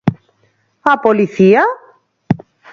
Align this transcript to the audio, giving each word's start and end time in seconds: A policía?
A 0.91 0.93
policía? 1.05 1.63